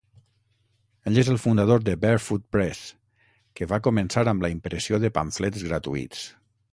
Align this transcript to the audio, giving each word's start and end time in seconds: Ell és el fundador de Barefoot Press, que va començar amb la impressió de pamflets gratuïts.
Ell 1.09 1.19
és 1.23 1.27
el 1.33 1.37
fundador 1.43 1.83
de 1.89 1.93
Barefoot 2.05 2.47
Press, 2.57 2.81
que 3.59 3.67
va 3.73 3.81
començar 3.89 4.23
amb 4.33 4.47
la 4.47 4.51
impressió 4.55 5.03
de 5.05 5.13
pamflets 5.19 5.67
gratuïts. 5.71 6.25